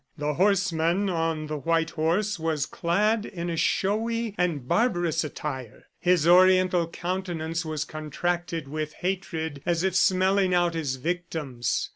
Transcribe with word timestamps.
The 0.17 0.33
horseman 0.33 1.11
on 1.11 1.45
the 1.45 1.59
white 1.59 1.91
horse 1.91 2.39
was 2.39 2.65
clad 2.65 3.23
in 3.23 3.51
a 3.51 3.55
showy 3.55 4.33
and 4.35 4.67
barbarous 4.67 5.23
attire. 5.23 5.83
His 5.99 6.27
Oriental 6.27 6.87
countenance 6.87 7.63
was 7.63 7.85
contracted 7.85 8.67
with 8.67 8.93
hatred 8.93 9.61
as 9.63 9.83
if 9.83 9.93
smelling 9.95 10.55
out 10.55 10.73
his 10.73 10.95
victims. 10.95 11.89